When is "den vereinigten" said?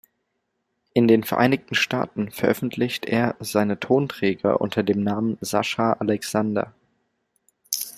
1.07-1.75